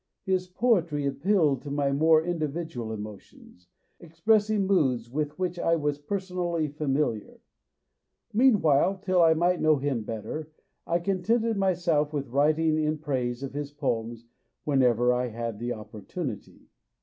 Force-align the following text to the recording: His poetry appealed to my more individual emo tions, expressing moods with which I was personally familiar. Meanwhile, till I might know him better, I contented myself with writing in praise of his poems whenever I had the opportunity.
His 0.23 0.47
poetry 0.47 1.05
appealed 1.05 1.61
to 1.61 1.69
my 1.69 1.91
more 1.91 2.23
individual 2.25 2.91
emo 2.91 3.17
tions, 3.17 3.67
expressing 3.99 4.65
moods 4.65 5.11
with 5.11 5.37
which 5.37 5.59
I 5.59 5.75
was 5.75 5.99
personally 5.99 6.69
familiar. 6.69 7.39
Meanwhile, 8.33 8.97
till 9.03 9.21
I 9.21 9.35
might 9.35 9.61
know 9.61 9.75
him 9.77 10.01
better, 10.01 10.49
I 10.87 10.97
contented 10.97 11.55
myself 11.55 12.13
with 12.13 12.29
writing 12.29 12.79
in 12.81 12.97
praise 12.97 13.43
of 13.43 13.53
his 13.53 13.71
poems 13.71 14.25
whenever 14.63 15.13
I 15.13 15.27
had 15.27 15.59
the 15.59 15.73
opportunity. 15.73 16.71